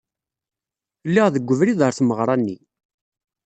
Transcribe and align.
Lliɣ 1.07 1.27
deg 1.31 1.49
ubrid 1.53 1.79
ɣer 1.81 1.93
tmeɣra-nni. 1.95 2.57